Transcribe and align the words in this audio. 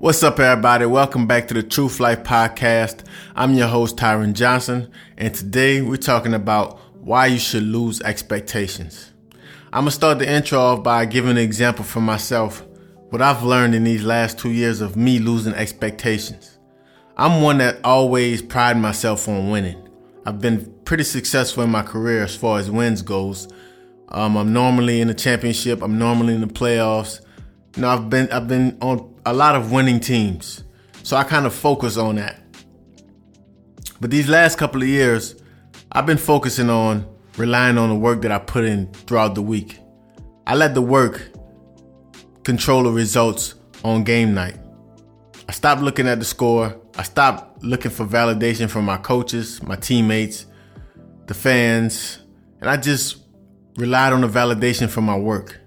What's 0.00 0.22
up, 0.22 0.40
everybody? 0.40 0.86
Welcome 0.86 1.26
back 1.26 1.46
to 1.48 1.52
the 1.52 1.62
Truth 1.62 2.00
Life 2.00 2.22
Podcast. 2.22 3.04
I'm 3.36 3.52
your 3.52 3.66
host, 3.66 3.98
Tyron 3.98 4.32
Johnson, 4.32 4.90
and 5.18 5.34
today 5.34 5.82
we're 5.82 5.98
talking 5.98 6.32
about 6.32 6.78
why 7.04 7.26
you 7.26 7.38
should 7.38 7.64
lose 7.64 8.00
expectations. 8.00 9.12
I'm 9.74 9.82
gonna 9.82 9.90
start 9.90 10.18
the 10.18 10.26
intro 10.26 10.58
off 10.58 10.82
by 10.82 11.04
giving 11.04 11.32
an 11.32 11.36
example 11.36 11.84
for 11.84 12.00
myself, 12.00 12.64
what 13.10 13.20
I've 13.20 13.42
learned 13.42 13.74
in 13.74 13.84
these 13.84 14.02
last 14.02 14.38
two 14.38 14.52
years 14.52 14.80
of 14.80 14.96
me 14.96 15.18
losing 15.18 15.52
expectations. 15.52 16.56
I'm 17.18 17.42
one 17.42 17.58
that 17.58 17.84
always 17.84 18.40
pride 18.40 18.78
myself 18.78 19.28
on 19.28 19.50
winning. 19.50 19.86
I've 20.24 20.40
been 20.40 20.72
pretty 20.86 21.04
successful 21.04 21.62
in 21.62 21.68
my 21.68 21.82
career 21.82 22.22
as 22.22 22.34
far 22.34 22.58
as 22.58 22.70
wins 22.70 23.02
goes. 23.02 23.48
Um, 24.08 24.38
I'm 24.38 24.54
normally 24.54 25.02
in 25.02 25.08
the 25.08 25.14
championship. 25.14 25.82
I'm 25.82 25.98
normally 25.98 26.32
in 26.32 26.40
the 26.40 26.46
playoffs. 26.46 27.20
You 27.76 27.82
know, 27.82 27.90
I've 27.90 28.08
been 28.08 28.32
I've 28.32 28.48
been 28.48 28.78
on 28.80 29.09
a 29.26 29.32
lot 29.32 29.54
of 29.54 29.72
winning 29.72 30.00
teams. 30.00 30.64
So 31.02 31.16
I 31.16 31.24
kind 31.24 31.46
of 31.46 31.54
focus 31.54 31.96
on 31.96 32.16
that. 32.16 32.40
But 34.00 34.10
these 34.10 34.28
last 34.28 34.56
couple 34.56 34.82
of 34.82 34.88
years, 34.88 35.34
I've 35.92 36.06
been 36.06 36.18
focusing 36.18 36.70
on 36.70 37.06
relying 37.36 37.78
on 37.78 37.88
the 37.88 37.94
work 37.94 38.22
that 38.22 38.32
I 38.32 38.38
put 38.38 38.64
in 38.64 38.92
throughout 38.92 39.34
the 39.34 39.42
week. 39.42 39.78
I 40.46 40.54
let 40.54 40.74
the 40.74 40.82
work 40.82 41.30
control 42.44 42.84
the 42.84 42.90
results 42.90 43.54
on 43.84 44.04
game 44.04 44.34
night. 44.34 44.56
I 45.48 45.52
stopped 45.52 45.82
looking 45.82 46.06
at 46.06 46.18
the 46.18 46.24
score. 46.24 46.80
I 46.96 47.02
stopped 47.02 47.62
looking 47.62 47.90
for 47.90 48.06
validation 48.06 48.68
from 48.68 48.84
my 48.84 48.96
coaches, 48.96 49.62
my 49.62 49.76
teammates, 49.76 50.46
the 51.26 51.34
fans, 51.34 52.20
and 52.60 52.68
I 52.68 52.76
just 52.76 53.18
relied 53.76 54.12
on 54.12 54.20
the 54.20 54.28
validation 54.28 54.88
from 54.88 55.04
my 55.04 55.16
work. 55.16 55.59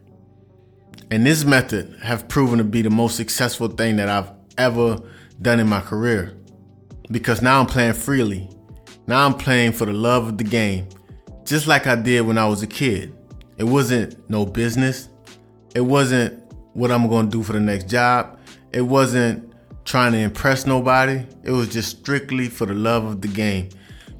And 1.13 1.23
this 1.23 1.45
method 1.45 1.95
have 2.01 2.27
proven 2.27 2.57
to 2.57 2.63
be 2.63 2.81
the 2.81 2.89
most 2.89 3.15
successful 3.15 3.67
thing 3.67 3.97
that 3.97 4.09
I've 4.09 4.31
ever 4.57 4.97
done 5.39 5.59
in 5.59 5.67
my 5.67 5.79
career. 5.79 6.35
Because 7.11 7.39
now 7.39 7.59
I'm 7.59 7.67
playing 7.67 7.93
freely. 7.93 8.49
Now 9.05 9.23
I'm 9.23 9.35
playing 9.35 9.73
for 9.73 9.85
the 9.85 9.93
love 9.93 10.27
of 10.27 10.39
the 10.39 10.43
game, 10.43 10.87
just 11.45 11.67
like 11.67 11.85
I 11.85 11.95
did 11.95 12.21
when 12.21 12.39
I 12.39 12.47
was 12.47 12.63
a 12.63 12.67
kid. 12.67 13.15
It 13.59 13.65
wasn't 13.65 14.27
no 14.27 14.43
business. 14.43 15.09
It 15.75 15.81
wasn't 15.81 16.51
what 16.73 16.91
I'm 16.91 17.07
going 17.07 17.29
to 17.29 17.31
do 17.31 17.43
for 17.43 17.53
the 17.53 17.59
next 17.59 17.89
job. 17.89 18.39
It 18.71 18.81
wasn't 18.81 19.53
trying 19.85 20.13
to 20.13 20.17
impress 20.17 20.65
nobody. 20.65 21.27
It 21.43 21.51
was 21.51 21.69
just 21.69 21.99
strictly 21.99 22.47
for 22.47 22.65
the 22.65 22.73
love 22.73 23.05
of 23.05 23.21
the 23.21 23.27
game. 23.27 23.69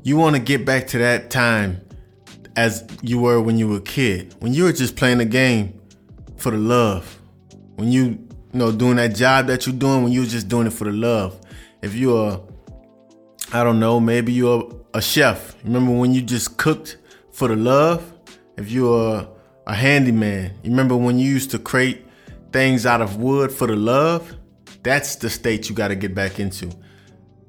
You 0.04 0.18
want 0.18 0.36
to 0.36 0.42
get 0.44 0.64
back 0.64 0.86
to 0.90 1.00
that 1.00 1.32
time 1.32 1.82
as 2.56 2.86
you 3.02 3.20
were 3.20 3.42
when 3.42 3.58
you 3.58 3.68
were 3.68 3.78
a 3.78 3.82
kid. 3.82 4.36
When 4.42 4.54
you 4.54 4.66
were 4.66 4.74
just 4.74 4.96
playing 4.96 5.18
the 5.18 5.26
game 5.26 5.80
for 6.44 6.52
the 6.52 6.58
love. 6.58 7.20
When 7.76 7.90
you, 7.92 8.04
you 8.04 8.20
know, 8.52 8.72
doing 8.72 8.98
that 8.98 9.16
job 9.16 9.48
that 9.48 9.66
you're 9.66 9.76
doing, 9.76 10.04
when 10.04 10.12
you're 10.12 10.26
just 10.26 10.50
doing 10.50 10.68
it 10.68 10.74
for 10.74 10.84
the 10.84 10.92
love. 10.92 11.40
If 11.82 11.96
you're, 11.96 12.46
I 13.54 13.64
don't 13.64 13.80
know, 13.80 14.00
maybe 14.00 14.34
you're 14.34 14.70
a 14.94 15.02
chef. 15.02 15.56
Remember 15.64 15.94
when 15.94 16.14
you 16.14 16.22
just 16.22 16.58
cooked 16.58 16.98
for 17.32 17.48
the 17.48 17.56
love? 17.56 18.14
If 18.58 18.70
you're 18.70 19.28
a 19.66 19.74
handyman, 19.74 20.54
you 20.64 20.70
remember 20.70 20.98
when 20.98 21.18
you 21.18 21.30
used 21.30 21.50
to 21.52 21.60
create 21.60 22.06
things 22.52 22.86
out 22.86 23.02
of 23.02 23.18
wood 23.18 23.50
for 23.52 23.66
the 23.66 23.78
love? 23.78 24.36
That's 24.84 25.16
the 25.16 25.30
state 25.30 25.70
you 25.70 25.76
got 25.76 25.88
to 25.88 25.96
get 25.96 26.14
back 26.14 26.40
into. 26.40 26.70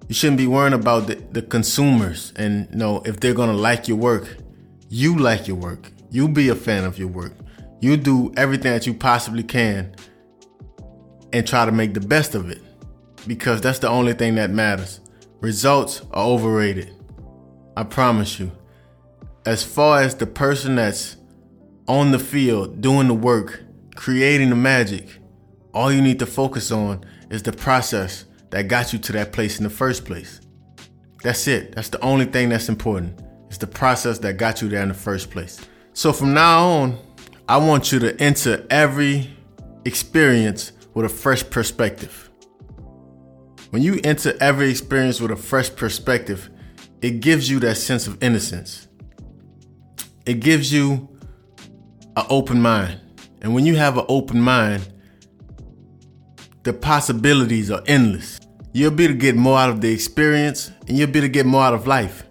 You 0.08 0.14
shouldn't 0.14 0.38
be 0.38 0.46
worrying 0.46 0.72
about 0.72 1.08
the, 1.08 1.16
the 1.16 1.42
consumers 1.42 2.32
and 2.36 2.68
you 2.70 2.76
know 2.76 3.02
if 3.06 3.20
they're 3.20 3.34
gonna 3.34 3.54
like 3.54 3.88
your 3.88 3.96
work. 3.96 4.36
You 4.88 5.18
like 5.18 5.48
your 5.48 5.56
work. 5.56 5.90
You 6.10 6.28
be 6.28 6.50
a 6.50 6.54
fan 6.54 6.84
of 6.84 6.98
your 6.98 7.08
work. 7.08 7.32
You 7.84 7.98
do 7.98 8.32
everything 8.38 8.72
that 8.72 8.86
you 8.86 8.94
possibly 8.94 9.42
can 9.42 9.94
and 11.34 11.46
try 11.46 11.66
to 11.66 11.70
make 11.70 11.92
the 11.92 12.00
best 12.00 12.34
of 12.34 12.48
it 12.48 12.62
because 13.26 13.60
that's 13.60 13.78
the 13.78 13.90
only 13.90 14.14
thing 14.14 14.36
that 14.36 14.48
matters. 14.48 15.00
Results 15.42 16.00
are 16.12 16.24
overrated. 16.24 16.94
I 17.76 17.82
promise 17.84 18.40
you. 18.40 18.50
As 19.44 19.62
far 19.62 20.00
as 20.00 20.14
the 20.14 20.26
person 20.26 20.76
that's 20.76 21.18
on 21.86 22.10
the 22.10 22.18
field 22.18 22.80
doing 22.80 23.06
the 23.06 23.12
work, 23.12 23.62
creating 23.94 24.48
the 24.48 24.56
magic, 24.56 25.06
all 25.74 25.92
you 25.92 26.00
need 26.00 26.20
to 26.20 26.26
focus 26.26 26.70
on 26.70 27.04
is 27.28 27.42
the 27.42 27.52
process 27.52 28.24
that 28.48 28.66
got 28.66 28.94
you 28.94 28.98
to 29.00 29.12
that 29.12 29.30
place 29.34 29.58
in 29.58 29.62
the 29.64 29.68
first 29.68 30.06
place. 30.06 30.40
That's 31.22 31.46
it. 31.46 31.74
That's 31.74 31.90
the 31.90 32.00
only 32.00 32.24
thing 32.24 32.48
that's 32.48 32.70
important. 32.70 33.20
It's 33.48 33.58
the 33.58 33.66
process 33.66 34.20
that 34.20 34.38
got 34.38 34.62
you 34.62 34.70
there 34.70 34.82
in 34.82 34.88
the 34.88 34.94
first 34.94 35.30
place. 35.30 35.60
So 35.92 36.14
from 36.14 36.32
now 36.32 36.66
on, 36.66 36.98
I 37.46 37.58
want 37.58 37.92
you 37.92 37.98
to 37.98 38.18
enter 38.22 38.66
every 38.70 39.30
experience 39.84 40.72
with 40.94 41.04
a 41.04 41.10
fresh 41.10 41.48
perspective. 41.50 42.30
When 43.68 43.82
you 43.82 44.00
enter 44.02 44.34
every 44.40 44.70
experience 44.70 45.20
with 45.20 45.30
a 45.30 45.36
fresh 45.36 45.74
perspective, 45.74 46.48
it 47.02 47.20
gives 47.20 47.50
you 47.50 47.60
that 47.60 47.76
sense 47.76 48.06
of 48.06 48.22
innocence. 48.22 48.88
It 50.24 50.40
gives 50.40 50.72
you 50.72 51.06
an 52.16 52.24
open 52.30 52.62
mind. 52.62 52.98
And 53.42 53.52
when 53.52 53.66
you 53.66 53.76
have 53.76 53.98
an 53.98 54.06
open 54.08 54.40
mind, 54.40 54.90
the 56.62 56.72
possibilities 56.72 57.70
are 57.70 57.82
endless. 57.86 58.40
You'll 58.72 58.90
be 58.90 59.06
to 59.06 59.12
get 59.12 59.36
more 59.36 59.58
out 59.58 59.68
of 59.68 59.82
the 59.82 59.92
experience 59.92 60.70
and 60.88 60.96
you'll 60.96 61.10
be 61.10 61.20
to 61.20 61.28
get 61.28 61.44
more 61.44 61.62
out 61.62 61.74
of 61.74 61.86
life 61.86 62.24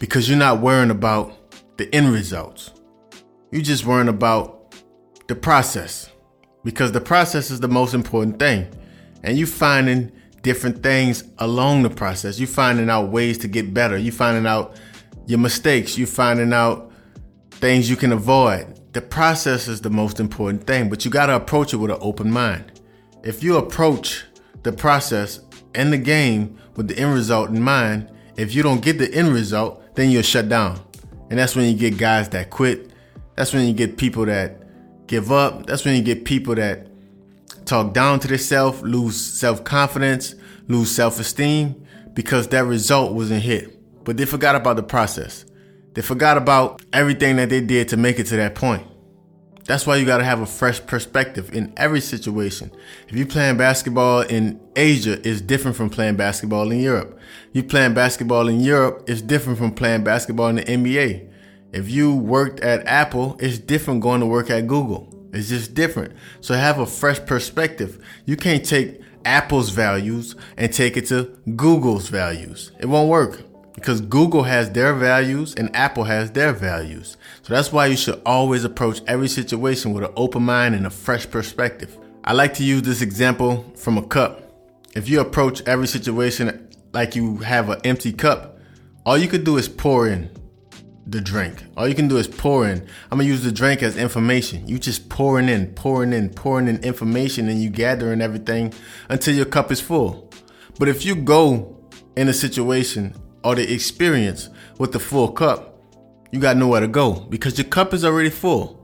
because 0.00 0.28
you're 0.28 0.36
not 0.36 0.60
worrying 0.60 0.90
about 0.90 1.76
the 1.76 1.94
end 1.94 2.12
results. 2.12 2.72
You 3.50 3.62
just 3.62 3.86
worrying 3.86 4.08
about 4.08 4.74
the 5.26 5.34
process 5.34 6.10
because 6.64 6.92
the 6.92 7.00
process 7.00 7.50
is 7.50 7.60
the 7.60 7.68
most 7.68 7.94
important 7.94 8.38
thing. 8.38 8.66
And 9.22 9.38
you 9.38 9.46
finding 9.46 10.12
different 10.42 10.82
things 10.82 11.24
along 11.38 11.82
the 11.82 11.90
process. 11.90 12.38
You 12.38 12.46
finding 12.46 12.90
out 12.90 13.08
ways 13.08 13.38
to 13.38 13.48
get 13.48 13.72
better. 13.72 13.96
You 13.96 14.12
finding 14.12 14.46
out 14.46 14.76
your 15.26 15.38
mistakes. 15.38 15.96
You 15.96 16.04
finding 16.06 16.52
out 16.52 16.92
things 17.52 17.88
you 17.88 17.96
can 17.96 18.12
avoid. 18.12 18.78
The 18.92 19.00
process 19.00 19.66
is 19.66 19.80
the 19.80 19.90
most 19.90 20.20
important 20.20 20.66
thing, 20.66 20.90
but 20.90 21.04
you 21.04 21.10
got 21.10 21.26
to 21.26 21.36
approach 21.36 21.72
it 21.72 21.76
with 21.76 21.90
an 21.90 21.98
open 22.00 22.30
mind. 22.30 22.80
If 23.24 23.42
you 23.42 23.56
approach 23.56 24.24
the 24.62 24.72
process 24.72 25.40
and 25.74 25.90
the 25.90 25.98
game 25.98 26.58
with 26.76 26.88
the 26.88 26.98
end 26.98 27.14
result 27.14 27.48
in 27.48 27.62
mind, 27.62 28.10
if 28.36 28.54
you 28.54 28.62
don't 28.62 28.82
get 28.82 28.98
the 28.98 29.12
end 29.12 29.32
result, 29.32 29.94
then 29.94 30.10
you'll 30.10 30.22
shut 30.22 30.48
down. 30.50 30.80
And 31.30 31.38
that's 31.38 31.56
when 31.56 31.66
you 31.66 31.78
get 31.78 31.98
guys 31.98 32.28
that 32.30 32.50
quit 32.50 32.92
that's 33.38 33.52
when 33.52 33.68
you 33.68 33.72
get 33.72 33.96
people 33.96 34.26
that 34.26 35.06
give 35.06 35.30
up. 35.30 35.64
That's 35.66 35.84
when 35.84 35.94
you 35.94 36.02
get 36.02 36.24
people 36.24 36.56
that 36.56 36.88
talk 37.66 37.94
down 37.94 38.18
to 38.18 38.26
themselves, 38.26 38.82
lose 38.82 39.16
self 39.16 39.62
confidence, 39.62 40.34
lose 40.66 40.90
self 40.90 41.20
esteem 41.20 41.86
because 42.14 42.48
that 42.48 42.64
result 42.64 43.12
wasn't 43.12 43.44
hit. 43.44 43.78
But 44.04 44.16
they 44.16 44.24
forgot 44.24 44.56
about 44.56 44.74
the 44.74 44.82
process. 44.82 45.44
They 45.94 46.02
forgot 46.02 46.36
about 46.36 46.82
everything 46.92 47.36
that 47.36 47.48
they 47.48 47.60
did 47.60 47.86
to 47.90 47.96
make 47.96 48.18
it 48.18 48.24
to 48.26 48.36
that 48.38 48.56
point. 48.56 48.84
That's 49.66 49.86
why 49.86 49.96
you 49.96 50.04
got 50.04 50.18
to 50.18 50.24
have 50.24 50.40
a 50.40 50.46
fresh 50.46 50.84
perspective 50.84 51.54
in 51.54 51.72
every 51.76 52.00
situation. 52.00 52.72
If 53.06 53.14
you're 53.14 53.26
playing 53.26 53.56
basketball 53.56 54.22
in 54.22 54.60
Asia, 54.74 55.20
it's 55.28 55.40
different 55.40 55.76
from 55.76 55.90
playing 55.90 56.16
basketball 56.16 56.72
in 56.72 56.80
Europe. 56.80 57.20
You 57.52 57.62
playing 57.62 57.94
basketball 57.94 58.48
in 58.48 58.58
Europe, 58.58 59.04
it's 59.06 59.22
different 59.22 59.58
from 59.60 59.74
playing 59.74 60.02
basketball 60.02 60.48
in 60.48 60.56
the 60.56 60.64
NBA. 60.64 61.28
If 61.72 61.90
you 61.90 62.14
worked 62.14 62.60
at 62.60 62.86
Apple, 62.86 63.36
it's 63.40 63.58
different 63.58 64.00
going 64.00 64.20
to 64.20 64.26
work 64.26 64.48
at 64.50 64.66
Google. 64.66 65.14
It's 65.32 65.50
just 65.50 65.74
different. 65.74 66.14
So 66.40 66.54
have 66.54 66.78
a 66.78 66.86
fresh 66.86 67.24
perspective. 67.24 68.02
You 68.24 68.36
can't 68.36 68.64
take 68.64 69.00
Apple's 69.24 69.68
values 69.70 70.34
and 70.56 70.72
take 70.72 70.96
it 70.96 71.06
to 71.08 71.36
Google's 71.56 72.08
values. 72.08 72.72
It 72.80 72.86
won't 72.86 73.10
work 73.10 73.42
because 73.74 74.00
Google 74.00 74.44
has 74.44 74.70
their 74.70 74.94
values 74.94 75.54
and 75.54 75.74
Apple 75.76 76.04
has 76.04 76.30
their 76.32 76.52
values. 76.54 77.18
So 77.42 77.52
that's 77.52 77.70
why 77.70 77.86
you 77.86 77.96
should 77.96 78.20
always 78.24 78.64
approach 78.64 79.02
every 79.06 79.28
situation 79.28 79.92
with 79.92 80.04
an 80.04 80.12
open 80.16 80.42
mind 80.42 80.74
and 80.74 80.86
a 80.86 80.90
fresh 80.90 81.28
perspective. 81.30 81.96
I 82.24 82.32
like 82.32 82.54
to 82.54 82.64
use 82.64 82.82
this 82.82 83.02
example 83.02 83.70
from 83.76 83.98
a 83.98 84.02
cup. 84.02 84.42
If 84.94 85.08
you 85.08 85.20
approach 85.20 85.62
every 85.66 85.86
situation 85.86 86.68
like 86.92 87.14
you 87.14 87.36
have 87.38 87.68
an 87.68 87.80
empty 87.84 88.12
cup, 88.12 88.58
all 89.04 89.18
you 89.18 89.28
could 89.28 89.44
do 89.44 89.58
is 89.58 89.68
pour 89.68 90.08
in 90.08 90.30
the 91.08 91.20
drink. 91.22 91.64
All 91.76 91.88
you 91.88 91.94
can 91.94 92.06
do 92.06 92.18
is 92.18 92.28
pour 92.28 92.68
in. 92.68 92.86
I'm 93.10 93.18
gonna 93.18 93.24
use 93.24 93.42
the 93.42 93.50
drink 93.50 93.82
as 93.82 93.96
information. 93.96 94.68
You 94.68 94.78
just 94.78 95.08
pouring 95.08 95.48
in, 95.48 95.72
pouring 95.74 96.12
in, 96.12 96.28
pouring 96.28 96.68
in 96.68 96.84
information, 96.84 97.48
and 97.48 97.62
you 97.62 97.70
gathering 97.70 98.20
everything 98.20 98.74
until 99.08 99.34
your 99.34 99.46
cup 99.46 99.72
is 99.72 99.80
full. 99.80 100.30
But 100.78 100.88
if 100.88 101.04
you 101.06 101.16
go 101.16 101.82
in 102.16 102.28
a 102.28 102.32
situation 102.34 103.14
or 103.42 103.54
the 103.54 103.72
experience 103.72 104.50
with 104.78 104.92
the 104.92 105.00
full 105.00 105.32
cup, 105.32 105.82
you 106.30 106.40
got 106.40 106.58
nowhere 106.58 106.80
to 106.80 106.88
go 106.88 107.14
because 107.30 107.56
your 107.56 107.68
cup 107.68 107.94
is 107.94 108.04
already 108.04 108.30
full. 108.30 108.76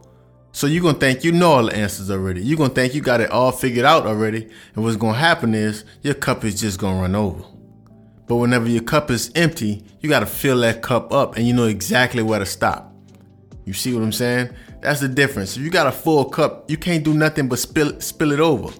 So 0.53 0.67
you're 0.67 0.83
gonna 0.83 0.99
think 0.99 1.25
you 1.25 1.33
know 1.33 1.53
all 1.53 1.67
the 1.67 1.77
answers 1.77 2.11
already. 2.11 2.43
You're 2.43 2.57
gonna 2.57 2.73
think 2.73 2.95
you 2.95 3.03
got 3.03 3.21
it 3.21 3.31
all 3.31 3.53
figured 3.53 3.85
out 3.85 4.07
already. 4.07 4.49
And 4.75 4.85
what's 4.85 4.97
gonna 4.97 5.19
happen 5.19 5.55
is 5.55 5.85
your 6.01 6.15
cup 6.15 6.45
is 6.45 6.59
just 6.59 6.79
gonna 6.79 7.03
run 7.03 7.15
over. 7.15 7.45
But 8.27 8.37
whenever 8.37 8.69
your 8.69 8.83
cup 8.83 9.11
is 9.11 9.31
empty, 9.35 9.85
you 10.01 10.09
got 10.09 10.21
to 10.21 10.27
fill 10.27 10.61
that 10.61 10.83
cup 10.83 11.13
up 11.13 11.37
and 11.37 11.47
you 11.47 11.53
know 11.53 11.67
exactly 11.67 12.23
where 12.23 12.39
to 12.39 12.47
stop. 12.47 12.95
You 13.65 13.73
see 13.73 13.93
what 13.93 14.03
I'm 14.03 14.13
saying? 14.13 14.51
That's 14.81 15.01
the 15.01 15.09
difference. 15.09 15.57
If 15.57 15.63
you 15.63 15.71
got 15.71 15.87
a 15.87 15.93
full 15.93 16.27
cup, 16.27 16.71
you 16.71 16.77
can't 16.77 17.05
do 17.05 17.15
nothing 17.15 17.49
but 17.49 17.59
spill 17.59 18.01
spill 18.01 18.33
it 18.33 18.41
over. 18.41 18.75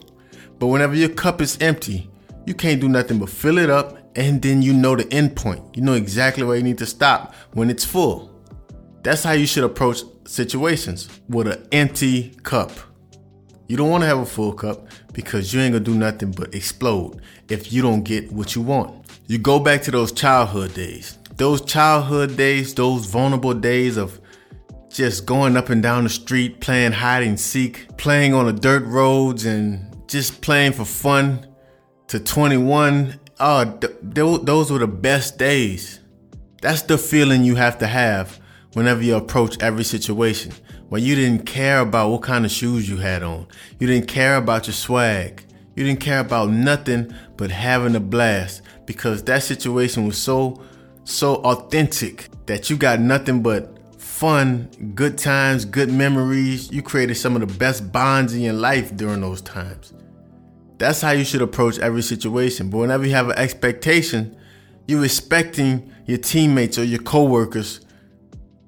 But 0.59 0.67
whenever 0.67 0.95
your 0.95 1.09
cup 1.09 1.41
is 1.41 1.57
empty, 1.59 2.09
you 2.45 2.53
can't 2.53 2.79
do 2.79 2.87
nothing 2.87 3.19
but 3.19 3.29
fill 3.29 3.57
it 3.57 3.69
up 3.69 3.97
and 4.15 4.41
then 4.41 4.61
you 4.61 4.73
know 4.73 4.95
the 4.95 5.11
end 5.11 5.35
point. 5.35 5.75
You 5.75 5.81
know 5.81 5.93
exactly 5.93 6.43
where 6.43 6.57
you 6.57 6.63
need 6.63 6.77
to 6.77 6.85
stop 6.85 7.33
when 7.53 7.69
it's 7.69 7.83
full. 7.83 8.31
That's 9.03 9.23
how 9.23 9.33
you 9.33 9.45
should 9.45 9.63
approach 9.63 10.03
situations 10.25 11.09
with 11.29 11.47
an 11.47 11.67
empty 11.71 12.35
cup. 12.43 12.71
You 13.67 13.77
don't 13.77 13.89
want 13.89 14.03
to 14.03 14.07
have 14.07 14.19
a 14.19 14.25
full 14.25 14.53
cup 14.53 14.87
because 15.13 15.53
you 15.53 15.59
ain't 15.59 15.73
gonna 15.73 15.83
do 15.83 15.95
nothing 15.95 16.31
but 16.31 16.53
explode 16.53 17.21
if 17.49 17.73
you 17.73 17.81
don't 17.81 18.03
get 18.03 18.31
what 18.31 18.55
you 18.55 18.61
want. 18.61 19.04
You 19.27 19.39
go 19.39 19.59
back 19.59 19.81
to 19.83 19.91
those 19.91 20.11
childhood 20.11 20.75
days. 20.75 21.17
Those 21.37 21.61
childhood 21.61 22.37
days, 22.37 22.75
those 22.75 23.07
vulnerable 23.07 23.55
days 23.55 23.97
of 23.97 24.21
just 24.89 25.25
going 25.25 25.57
up 25.57 25.69
and 25.69 25.81
down 25.81 26.03
the 26.03 26.11
street, 26.11 26.61
playing 26.61 26.91
hide 26.91 27.23
and 27.23 27.39
seek, 27.39 27.97
playing 27.97 28.35
on 28.35 28.45
the 28.45 28.53
dirt 28.53 28.85
roads 28.85 29.45
and 29.45 29.95
just 30.07 30.41
playing 30.41 30.73
for 30.73 30.85
fun 30.85 31.47
to 32.07 32.19
21. 32.19 33.19
Oh, 33.39 33.65
th- 33.65 33.93
th- 34.13 34.41
those 34.43 34.71
were 34.71 34.77
the 34.77 34.87
best 34.87 35.39
days. 35.39 35.99
That's 36.61 36.83
the 36.83 36.97
feeling 36.97 37.43
you 37.43 37.55
have 37.55 37.79
to 37.79 37.87
have 37.87 38.39
whenever 38.73 39.01
you 39.01 39.15
approach 39.15 39.59
every 39.59 39.83
situation. 39.83 40.53
When 40.89 41.01
you 41.01 41.15
didn't 41.15 41.47
care 41.47 41.79
about 41.79 42.11
what 42.11 42.21
kind 42.21 42.45
of 42.45 42.51
shoes 42.51 42.87
you 42.87 42.97
had 42.97 43.23
on, 43.23 43.47
you 43.79 43.87
didn't 43.87 44.07
care 44.07 44.37
about 44.37 44.67
your 44.67 44.75
swag, 44.75 45.43
you 45.75 45.83
didn't 45.83 45.99
care 45.99 46.19
about 46.19 46.51
nothing 46.51 47.13
but 47.37 47.49
having 47.49 47.95
a 47.95 47.99
blast 47.99 48.61
because 48.85 49.23
that 49.23 49.43
situation 49.43 50.05
was 50.05 50.17
so, 50.17 50.61
so 51.03 51.35
authentic 51.37 52.29
that 52.45 52.69
you 52.69 52.77
got 52.77 52.99
nothing 52.99 53.41
but 53.41 53.75
fun, 53.99 54.69
good 54.95 55.17
times, 55.17 55.65
good 55.65 55.91
memories. 55.91 56.71
You 56.71 56.81
created 56.81 57.15
some 57.15 57.35
of 57.35 57.47
the 57.47 57.57
best 57.57 57.91
bonds 57.91 58.33
in 58.33 58.41
your 58.41 58.53
life 58.53 58.95
during 58.95 59.21
those 59.21 59.41
times. 59.41 59.93
That's 60.77 61.01
how 61.01 61.11
you 61.11 61.23
should 61.23 61.41
approach 61.41 61.79
every 61.79 62.01
situation. 62.01 62.69
But 62.69 62.77
whenever 62.79 63.05
you 63.05 63.11
have 63.11 63.29
an 63.29 63.37
expectation, 63.37 64.37
you're 64.87 65.03
expecting 65.03 65.91
your 66.05 66.17
teammates 66.17 66.77
or 66.77 66.83
your 66.83 67.01
coworkers 67.01 67.81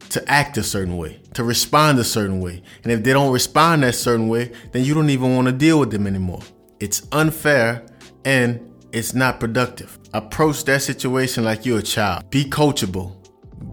to 0.09 0.29
act 0.29 0.57
a 0.57 0.63
certain 0.63 0.97
way, 0.97 1.19
to 1.33 1.43
respond 1.43 1.99
a 1.99 2.03
certain 2.03 2.39
way. 2.39 2.63
And 2.83 2.91
if 2.91 3.03
they 3.03 3.13
don't 3.13 3.31
respond 3.31 3.83
that 3.83 3.95
certain 3.95 4.29
way, 4.29 4.51
then 4.71 4.83
you 4.83 4.93
don't 4.93 5.09
even 5.09 5.35
want 5.35 5.47
to 5.47 5.51
deal 5.51 5.79
with 5.79 5.91
them 5.91 6.07
anymore. 6.07 6.41
It's 6.79 7.07
unfair 7.11 7.85
and 8.23 8.73
it's 8.91 9.13
not 9.13 9.39
productive. 9.39 9.99
Approach 10.13 10.63
that 10.65 10.81
situation 10.81 11.43
like 11.43 11.65
you're 11.65 11.79
a 11.79 11.83
child. 11.83 12.29
Be 12.29 12.45
coachable. 12.45 13.13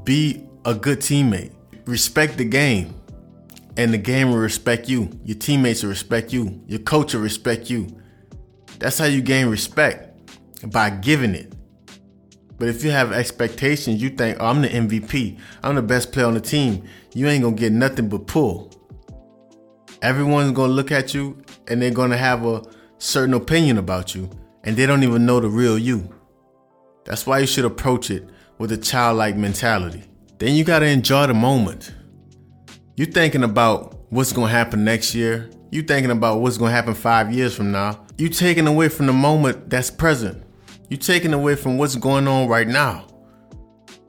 Be 0.04 0.46
a 0.64 0.74
good 0.74 1.00
teammate. 1.00 1.52
Respect 1.86 2.36
the 2.36 2.44
game. 2.44 2.94
And 3.76 3.92
the 3.92 3.98
game 3.98 4.30
will 4.30 4.38
respect 4.38 4.88
you. 4.88 5.10
Your 5.24 5.36
teammates 5.36 5.82
will 5.82 5.90
respect 5.90 6.32
you. 6.32 6.62
Your 6.66 6.80
coach 6.80 7.14
will 7.14 7.22
respect 7.22 7.70
you. 7.70 7.88
That's 8.78 8.98
how 8.98 9.06
you 9.06 9.20
gain 9.20 9.46
respect 9.46 10.14
by 10.70 10.90
giving 10.90 11.34
it. 11.34 11.54
But 12.58 12.68
if 12.68 12.84
you 12.84 12.90
have 12.90 13.12
expectations, 13.12 14.00
you 14.00 14.10
think, 14.10 14.38
oh, 14.40 14.46
I'm 14.46 14.62
the 14.62 14.68
MVP, 14.68 15.38
I'm 15.62 15.74
the 15.74 15.82
best 15.82 16.12
player 16.12 16.26
on 16.26 16.34
the 16.34 16.40
team, 16.40 16.84
you 17.12 17.26
ain't 17.26 17.42
gonna 17.42 17.56
get 17.56 17.72
nothing 17.72 18.08
but 18.08 18.26
pull. 18.26 18.72
Everyone's 20.02 20.52
gonna 20.52 20.72
look 20.72 20.92
at 20.92 21.14
you 21.14 21.42
and 21.68 21.82
they're 21.82 21.90
gonna 21.90 22.16
have 22.16 22.46
a 22.46 22.62
certain 22.98 23.34
opinion 23.34 23.78
about 23.78 24.14
you, 24.14 24.30
and 24.64 24.76
they 24.76 24.86
don't 24.86 25.02
even 25.02 25.26
know 25.26 25.40
the 25.40 25.48
real 25.48 25.78
you. 25.78 26.12
That's 27.04 27.26
why 27.26 27.38
you 27.38 27.46
should 27.46 27.64
approach 27.64 28.10
it 28.10 28.28
with 28.58 28.72
a 28.72 28.76
childlike 28.76 29.36
mentality. 29.36 30.04
Then 30.38 30.54
you 30.54 30.64
gotta 30.64 30.86
enjoy 30.86 31.26
the 31.26 31.34
moment. 31.34 31.92
You're 32.96 33.06
thinking 33.06 33.44
about 33.44 33.96
what's 34.10 34.32
gonna 34.32 34.48
happen 34.48 34.84
next 34.84 35.14
year, 35.14 35.50
You're 35.70 35.82
thinking 35.82 36.12
about 36.12 36.40
what's 36.40 36.56
gonna 36.56 36.70
happen 36.70 36.94
five 36.94 37.32
years 37.34 37.52
from 37.52 37.72
now. 37.72 38.06
You're 38.16 38.28
taking 38.28 38.68
away 38.68 38.88
from 38.88 39.06
the 39.06 39.12
moment 39.12 39.68
that's 39.68 39.90
present. 39.90 40.40
You're 40.88 41.00
taking 41.00 41.32
away 41.34 41.56
from 41.56 41.78
what's 41.78 41.96
going 41.96 42.28
on 42.28 42.46
right 42.46 42.68
now. 42.68 43.06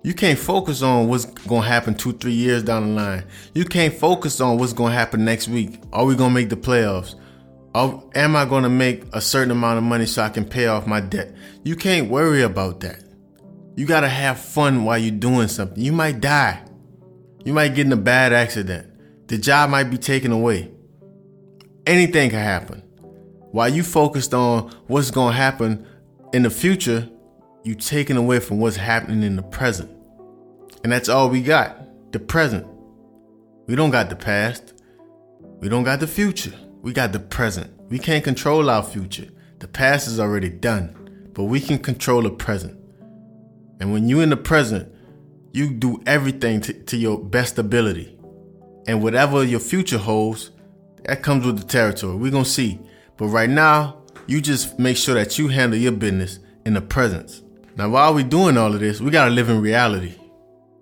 You 0.04 0.14
can't 0.14 0.38
focus 0.38 0.84
on 0.84 1.08
what's 1.08 1.26
gonna 1.26 1.66
happen 1.66 1.96
two, 1.96 2.14
three 2.14 2.34
years 2.34 2.62
down 2.62 2.90
the 2.90 3.02
line. 3.02 3.24
You 3.56 3.66
can't 3.66 3.92
focus 3.92 4.40
on 4.40 4.60
what's 4.60 4.74
gonna 4.74 4.94
happen 4.94 5.26
next 5.26 5.48
week. 5.48 5.82
Are 5.92 6.06
we 6.06 6.16
gonna 6.16 6.36
make 6.36 6.50
the 6.50 6.56
playoffs? 6.56 7.16
Am 7.76 8.38
I 8.38 8.46
gonna 8.46 8.70
make 8.70 9.04
a 9.12 9.20
certain 9.20 9.52
amount 9.52 9.80
of 9.80 9.84
money 9.84 10.06
so 10.06 10.22
I 10.22 10.30
can 10.30 10.46
pay 10.46 10.68
off 10.68 10.88
my 10.88 11.02
debt? 11.02 11.36
You 11.64 11.76
can't 11.76 12.10
worry 12.10 12.42
about 12.42 12.80
that. 12.80 13.04
You 13.76 13.86
gotta 13.86 14.08
have 14.08 14.40
fun 14.40 14.86
while 14.86 14.98
you're 14.98 15.12
doing 15.12 15.50
something. 15.50 15.84
You 15.84 15.92
might 15.92 16.22
die. 16.22 16.62
You 17.44 17.54
might 17.54 17.76
get 17.76 17.86
in 17.86 17.92
a 17.92 17.98
bad 17.98 18.32
accident. 18.32 18.88
The 19.28 19.38
job 19.38 19.70
might 19.72 19.90
be 19.90 19.98
taken 19.98 20.32
away. 20.32 20.72
Anything 21.86 22.30
can 22.30 22.40
happen. 22.40 22.82
While 23.52 23.68
you 23.68 23.84
focused 23.84 24.34
on 24.34 24.72
what's 24.88 25.12
gonna 25.12 25.36
happen 25.36 25.86
in 26.32 26.44
the 26.44 26.50
future, 26.50 27.10
you're 27.66 27.76
taken 27.76 28.16
away 28.16 28.40
from 28.40 28.62
what's 28.62 28.78
happening 28.78 29.22
in 29.22 29.36
the 29.36 29.44
present. 29.44 29.92
And 30.86 30.94
that's 30.94 31.10
all 31.10 31.30
we 31.30 31.42
got. 31.42 32.12
The 32.14 32.20
present. 32.20 32.66
We 33.68 33.76
don't 33.76 33.92
got 33.92 34.10
the 34.10 34.16
past. 34.16 34.74
We 35.60 35.68
don't 35.68 35.84
got 35.84 36.00
the 36.00 36.08
future. 36.08 36.54
We 36.86 36.94
got 36.94 37.14
the 37.14 37.20
present. 37.20 37.74
We 37.90 37.98
can't 37.98 38.24
control 38.24 38.70
our 38.70 38.84
future. 38.84 39.28
The 39.58 39.68
past 39.68 40.08
is 40.08 40.20
already 40.20 40.50
done, 40.50 41.32
but 41.34 41.46
we 41.46 41.60
can 41.60 41.80
control 41.80 42.22
the 42.22 42.30
present. 42.30 42.80
And 43.80 43.92
when 43.92 44.08
you 44.08 44.22
in 44.22 44.30
the 44.30 44.38
present, 44.38 44.94
you 45.52 45.74
do 45.74 46.04
everything 46.06 46.62
to, 46.62 46.74
to 46.74 46.96
your 46.96 47.18
best 47.18 47.58
ability. 47.58 48.16
And 48.86 49.02
whatever 49.02 49.44
your 49.44 49.62
future 49.62 49.98
holds, 49.98 50.52
that 51.06 51.24
comes 51.24 51.48
with 51.48 51.58
the 51.58 51.66
territory. 51.66 52.18
We're 52.18 52.30
gonna 52.30 52.46
see. 52.46 52.80
But 53.18 53.30
right 53.30 53.50
now, 53.50 54.04
you 54.28 54.40
just 54.40 54.78
make 54.78 54.98
sure 54.98 55.16
that 55.16 55.40
you 55.40 55.48
handle 55.48 55.80
your 55.80 55.92
business 55.92 56.38
in 56.68 56.76
the 56.76 56.82
presence. 56.82 57.42
Now, 57.78 57.90
while 57.90 58.14
we're 58.14 58.30
doing 58.30 58.60
all 58.60 58.72
of 58.72 58.80
this, 58.80 59.02
we 59.02 59.10
gotta 59.10 59.32
live 59.32 59.50
in 59.50 59.60
reality. 59.60 60.14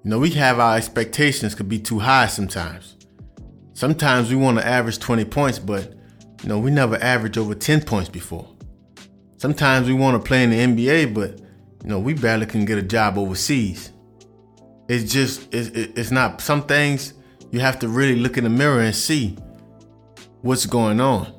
You 0.04 0.10
know, 0.10 0.20
we 0.20 0.32
have 0.32 0.60
our 0.60 0.76
expectations 0.76 1.56
could 1.56 1.70
be 1.70 1.80
too 1.80 2.00
high 2.00 2.28
sometimes. 2.28 2.98
Sometimes 3.74 4.30
we 4.30 4.36
want 4.36 4.58
to 4.60 4.66
average 4.66 5.00
20 5.00 5.26
points, 5.26 5.60
but 5.60 5.94
you 6.44 6.50
know, 6.50 6.60
we 6.60 6.72
never 6.72 6.96
averaged 7.02 7.38
over 7.38 7.56
10 7.56 7.84
points 7.84 8.10
before. 8.10 8.48
Sometimes 9.38 9.88
we 9.88 9.94
want 9.94 10.22
to 10.22 10.26
play 10.26 10.44
in 10.44 10.50
the 10.52 10.88
NBA, 10.88 11.14
but 11.14 11.40
you 11.84 11.90
know, 11.90 12.00
we 12.00 12.14
barely 12.14 12.46
can 12.46 12.66
get 12.66 12.78
a 12.78 12.84
job 12.84 13.18
overseas. 13.18 13.92
It's 14.88 15.12
just, 15.12 15.54
it's, 15.54 15.70
it's 15.70 16.12
not, 16.12 16.42
some 16.42 16.64
things 16.64 17.14
you 17.52 17.60
have 17.60 17.80
to 17.80 17.88
really 17.88 18.16
look 18.16 18.38
in 18.38 18.44
the 18.44 18.50
mirror 18.50 18.82
and 18.82 18.96
see 18.96 19.38
what's 20.42 20.66
going 20.66 21.02
on. 21.02 21.34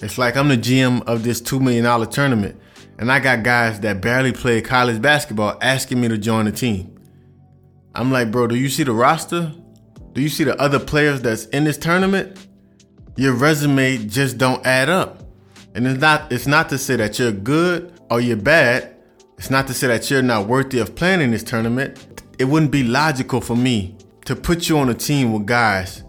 It's 0.00 0.18
like 0.18 0.36
I'm 0.36 0.48
the 0.48 0.56
GM 0.56 1.02
of 1.04 1.22
this 1.22 1.40
$2 1.40 1.60
million 1.60 2.10
tournament, 2.10 2.60
and 2.98 3.10
I 3.10 3.20
got 3.20 3.42
guys 3.42 3.78
that 3.80 4.00
barely 4.00 4.32
play 4.32 4.60
college 4.62 5.00
basketball 5.02 5.58
asking 5.60 6.00
me 6.00 6.08
to 6.08 6.18
join 6.18 6.46
the 6.46 6.52
team. 6.52 6.98
I'm 7.94 8.10
like, 8.10 8.30
bro, 8.30 8.46
do 8.46 8.56
you 8.56 8.68
see 8.68 8.84
the 8.84 8.92
roster? 8.92 9.52
Do 10.12 10.20
you 10.20 10.28
see 10.28 10.44
the 10.44 10.60
other 10.60 10.78
players 10.78 11.22
that's 11.22 11.46
in 11.46 11.64
this 11.64 11.78
tournament? 11.78 12.46
Your 13.16 13.34
resume 13.34 14.06
just 14.06 14.38
don't 14.38 14.64
add 14.66 14.88
up. 14.88 15.22
And 15.74 15.86
it's 15.86 16.00
not 16.00 16.32
it's 16.32 16.46
not 16.46 16.68
to 16.68 16.78
say 16.78 16.96
that 16.96 17.18
you're 17.18 17.32
good 17.32 17.98
or 18.10 18.20
you're 18.20 18.36
bad. 18.36 18.96
It's 19.38 19.50
not 19.50 19.66
to 19.68 19.74
say 19.74 19.86
that 19.86 20.10
you're 20.10 20.22
not 20.22 20.46
worthy 20.46 20.78
of 20.78 20.94
playing 20.94 21.20
in 21.20 21.30
this 21.30 21.42
tournament. 21.42 22.22
It 22.38 22.44
wouldn't 22.44 22.70
be 22.70 22.84
logical 22.84 23.40
for 23.40 23.56
me 23.56 23.96
to 24.26 24.36
put 24.36 24.68
you 24.68 24.78
on 24.78 24.88
a 24.88 24.94
team 24.94 25.32
with 25.32 25.46
guys 25.46 26.04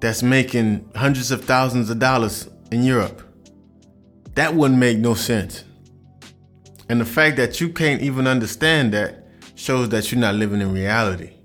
that's 0.00 0.22
making 0.22 0.88
hundreds 0.94 1.30
of 1.30 1.44
thousands 1.44 1.90
of 1.90 1.98
dollars 1.98 2.48
in 2.70 2.84
Europe. 2.84 3.22
That 4.34 4.54
wouldn't 4.54 4.78
make 4.78 4.98
no 4.98 5.14
sense. 5.14 5.64
And 6.88 7.00
the 7.00 7.04
fact 7.04 7.36
that 7.36 7.60
you 7.60 7.70
can't 7.70 8.00
even 8.00 8.26
understand 8.26 8.94
that 8.94 9.24
shows 9.56 9.88
that 9.88 10.10
you're 10.10 10.20
not 10.20 10.36
living 10.36 10.60
in 10.60 10.72
reality. 10.72 11.37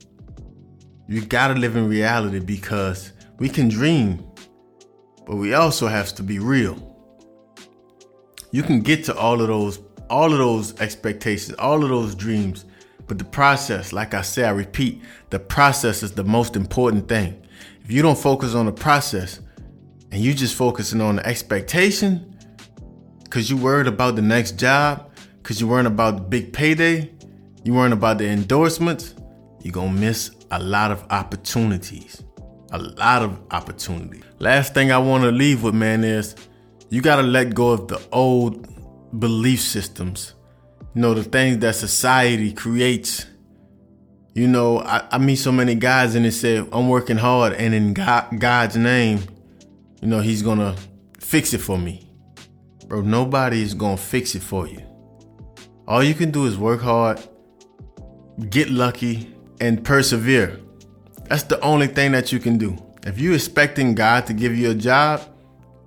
You 1.07 1.25
gotta 1.25 1.55
live 1.55 1.75
in 1.75 1.89
reality 1.89 2.39
because 2.39 3.11
we 3.37 3.49
can 3.49 3.67
dream, 3.67 4.25
but 5.25 5.35
we 5.35 5.53
also 5.53 5.87
have 5.87 6.15
to 6.15 6.23
be 6.23 6.39
real. 6.39 6.77
You 8.51 8.63
can 8.63 8.81
get 8.81 9.03
to 9.05 9.17
all 9.17 9.41
of 9.41 9.47
those, 9.47 9.79
all 10.09 10.31
of 10.31 10.37
those 10.37 10.79
expectations, 10.79 11.57
all 11.59 11.83
of 11.83 11.89
those 11.89 12.15
dreams, 12.15 12.65
but 13.07 13.17
the 13.17 13.25
process, 13.25 13.91
like 13.91 14.13
I 14.13 14.21
say, 14.21 14.45
I 14.45 14.51
repeat, 14.51 15.01
the 15.29 15.39
process 15.39 16.03
is 16.03 16.13
the 16.13 16.23
most 16.23 16.55
important 16.55 17.09
thing. 17.09 17.45
If 17.83 17.91
you 17.91 18.01
don't 18.01 18.17
focus 18.17 18.55
on 18.55 18.65
the 18.65 18.71
process 18.71 19.41
and 20.11 20.21
you 20.21 20.33
just 20.33 20.55
focusing 20.55 21.01
on 21.01 21.17
the 21.17 21.27
expectation, 21.27 22.33
because 23.23 23.49
you 23.49 23.57
worried 23.57 23.87
about 23.87 24.15
the 24.15 24.21
next 24.21 24.57
job, 24.57 25.11
because 25.41 25.59
you 25.59 25.67
worried 25.67 25.87
about 25.87 26.15
the 26.15 26.21
big 26.21 26.53
payday, 26.53 27.11
you 27.65 27.73
worried 27.73 27.91
about 27.91 28.19
the 28.19 28.27
endorsements, 28.27 29.15
you're 29.63 29.71
gonna 29.71 29.91
miss 29.91 30.31
a 30.51 30.61
lot 30.61 30.91
of 30.91 31.03
opportunities. 31.09 32.23
A 32.71 32.77
lot 32.77 33.21
of 33.21 33.39
opportunity. 33.51 34.21
Last 34.39 34.73
thing 34.73 34.91
I 34.91 34.97
wanna 34.97 35.31
leave 35.31 35.63
with, 35.63 35.73
man, 35.73 36.03
is 36.03 36.35
you 36.89 37.01
gotta 37.01 37.23
let 37.23 37.53
go 37.53 37.71
of 37.71 37.87
the 37.87 38.01
old 38.11 38.67
belief 39.19 39.61
systems. 39.61 40.35
You 40.93 41.01
know, 41.01 41.13
the 41.13 41.23
things 41.23 41.57
that 41.59 41.75
society 41.75 42.53
creates 42.53 43.25
you 44.35 44.47
know, 44.47 44.79
I, 44.79 45.07
I 45.11 45.17
meet 45.19 45.35
so 45.35 45.51
many 45.51 45.75
guys 45.75 46.15
and 46.15 46.25
they 46.25 46.31
say, 46.31 46.57
I'm 46.57 46.89
working 46.89 47.17
hard 47.17 47.53
and 47.53 47.73
in 47.73 47.93
God, 47.93 48.39
God's 48.39 48.75
name, 48.75 49.21
you 50.01 50.07
know, 50.07 50.21
he's 50.21 50.41
gonna 50.41 50.75
fix 51.19 51.53
it 51.53 51.59
for 51.59 51.77
me. 51.77 52.09
bro, 52.87 53.01
nobody 53.01 53.61
is 53.61 53.75
gonna 53.75 53.97
fix 53.97 54.33
it 54.33 54.41
for 54.41 54.67
you. 54.67 54.81
All 55.87 56.03
you 56.03 56.15
can 56.15 56.31
do 56.31 56.45
is 56.47 56.57
work 56.57 56.81
hard, 56.81 57.21
get 58.49 58.71
lucky, 58.71 59.32
and 59.63 59.81
persevere. 59.81 60.59
That's 61.29 61.43
the 61.43 61.59
only 61.61 61.87
thing 61.87 62.11
that 62.11 62.33
you 62.33 62.39
can 62.39 62.57
do. 62.57 62.77
If 63.07 63.17
you're 63.17 63.33
expecting 63.33 63.95
God 63.95 64.25
to 64.27 64.33
give 64.33 64.53
you 64.57 64.71
a 64.71 64.75
job, 64.75 65.21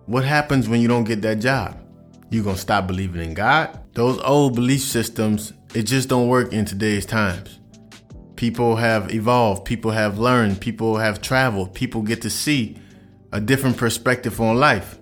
what 0.06 0.24
happens 0.24 0.66
when 0.66 0.80
you 0.80 0.88
don't 0.88 1.04
get 1.04 1.20
that 1.22 1.40
job? 1.40 1.78
You 2.30 2.42
gonna 2.42 2.56
stop 2.56 2.86
believing 2.86 3.22
in 3.22 3.34
God? 3.34 3.78
Those 3.92 4.18
old 4.22 4.54
belief 4.54 4.80
systems, 4.80 5.52
it 5.74 5.82
just 5.82 6.08
don't 6.08 6.28
work 6.28 6.54
in 6.54 6.64
today's 6.64 7.04
times. 7.04 7.58
People 8.36 8.76
have 8.76 9.14
evolved, 9.14 9.66
people 9.66 9.90
have 9.90 10.18
learned, 10.18 10.58
people 10.58 10.96
have 10.96 11.20
traveled, 11.20 11.74
people 11.74 12.00
get 12.00 12.22
to 12.22 12.30
see 12.30 12.78
a 13.32 13.40
different 13.42 13.76
perspective 13.76 14.40
on 14.40 14.56
life. 14.56 14.98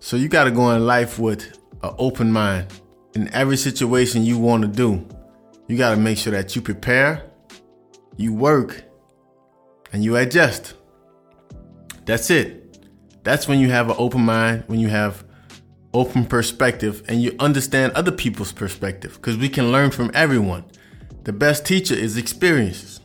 So 0.00 0.18
you 0.18 0.28
gotta 0.28 0.50
go 0.50 0.70
in 0.72 0.86
life 0.86 1.18
with 1.18 1.58
an 1.82 1.94
open 1.96 2.30
mind. 2.30 2.66
In 3.14 3.32
every 3.32 3.56
situation 3.56 4.22
you 4.22 4.36
wanna 4.36 4.68
do, 4.68 5.08
you 5.66 5.78
gotta 5.78 5.96
make 5.96 6.18
sure 6.18 6.32
that 6.32 6.54
you 6.54 6.60
prepare, 6.60 7.25
you 8.16 8.32
work, 8.32 8.84
and 9.92 10.04
you 10.04 10.16
adjust. 10.16 10.74
That's 12.04 12.30
it. 12.30 12.78
That's 13.24 13.48
when 13.48 13.58
you 13.58 13.70
have 13.70 13.90
an 13.90 13.96
open 13.98 14.22
mind, 14.22 14.64
when 14.66 14.78
you 14.78 14.88
have 14.88 15.24
open 15.92 16.24
perspective, 16.24 17.02
and 17.08 17.22
you 17.22 17.34
understand 17.40 17.92
other 17.92 18.12
people's 18.12 18.52
perspective, 18.52 19.14
because 19.14 19.36
we 19.36 19.48
can 19.48 19.72
learn 19.72 19.90
from 19.90 20.10
everyone. 20.14 20.64
The 21.24 21.32
best 21.32 21.66
teacher 21.66 21.94
is 21.94 22.16
experiences 22.16 23.00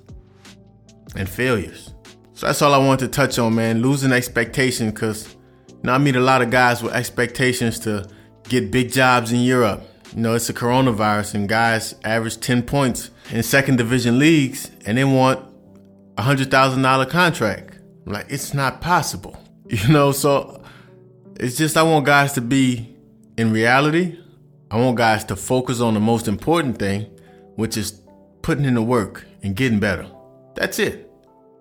and 1.15 1.27
failures. 1.27 1.94
So 2.34 2.46
that's 2.48 2.62
all 2.62 2.74
I 2.74 2.77
want 2.77 3.00
to 3.00 3.08
touch 3.08 3.39
on, 3.39 3.56
man. 3.56 3.82
Losing 3.82 4.12
expectation, 4.12 4.91
because 4.91 5.36
you 5.68 5.77
know, 5.84 5.94
I 5.94 5.98
meet 5.98 6.15
a 6.15 6.20
lot 6.22 6.41
of 6.41 6.50
guys 6.50 6.84
with 6.84 6.94
expectations 6.94 7.80
to 7.80 8.08
get 8.44 8.72
big 8.72 8.91
jobs 8.91 9.32
in 9.32 9.41
Europe. 9.41 9.84
You 10.15 10.22
know, 10.22 10.36
it's 10.36 10.50
a 10.50 10.53
coronavirus, 10.53 11.36
and 11.36 11.48
guys 11.48 11.96
average 12.03 12.39
10 12.39 12.63
points 12.63 13.12
in 13.32 13.44
second 13.44 13.77
division 13.77 14.20
leagues, 14.20 14.70
and 14.86 14.98
they 14.98 15.03
want 15.06 15.46
a 16.18 16.22
hundred 16.22 16.51
thousand 16.51 16.82
dollar 16.82 17.06
contract. 17.06 17.80
I'm 18.06 18.13
like, 18.13 18.25
it's 18.30 18.53
not 18.53 18.82
possible. 18.82 19.38
You 19.72 19.88
know, 19.88 20.12
so 20.12 20.62
it's 21.38 21.56
just 21.56 21.77
I 21.77 21.84
want 21.84 22.06
guys 22.06 22.34
to 22.34 22.41
be 22.41 22.94
in 23.38 23.53
reality. 23.53 24.20
I 24.70 24.75
want 24.77 24.98
guys 24.98 25.24
to 25.25 25.38
focus 25.38 25.80
on 25.80 25.94
the 25.94 26.00
most 26.01 26.27
important 26.27 26.77
thing, 26.77 27.03
which 27.56 27.77
is 27.77 28.01
putting 28.41 28.65
in 28.65 28.74
the 28.74 28.82
work 28.82 29.25
and 29.44 29.56
getting 29.56 29.80
better. 29.80 30.06
That's 30.56 30.77
it. 30.77 31.10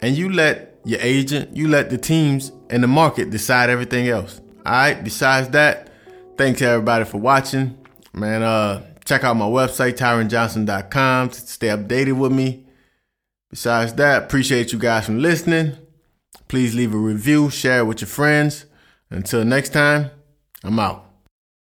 And 0.02 0.16
you 0.16 0.32
let 0.32 0.80
your 0.84 0.98
agent, 1.00 1.56
you 1.56 1.68
let 1.68 1.88
the 1.90 1.98
teams 1.98 2.50
and 2.68 2.82
the 2.82 2.88
market 2.88 3.30
decide 3.30 3.70
everything 3.70 4.08
else. 4.08 4.40
All 4.66 4.72
right. 4.72 5.04
Besides 5.04 5.50
that, 5.50 5.92
thanks 6.36 6.60
everybody 6.62 7.04
for 7.04 7.18
watching. 7.18 7.79
Man, 8.12 8.42
uh, 8.42 8.94
check 9.04 9.24
out 9.24 9.36
my 9.36 9.46
website, 9.46 9.94
tyronjohnson.com 9.96 11.30
to 11.30 11.40
stay 11.40 11.68
updated 11.68 12.18
with 12.18 12.32
me. 12.32 12.66
Besides 13.50 13.94
that, 13.94 14.24
appreciate 14.24 14.72
you 14.72 14.78
guys 14.78 15.06
from 15.06 15.20
listening. 15.20 15.76
Please 16.48 16.74
leave 16.74 16.94
a 16.94 16.98
review, 16.98 17.50
share 17.50 17.80
it 17.80 17.84
with 17.84 18.00
your 18.00 18.08
friends. 18.08 18.66
Until 19.10 19.44
next 19.44 19.70
time, 19.72 20.10
I'm 20.62 20.78
out. 20.78 21.09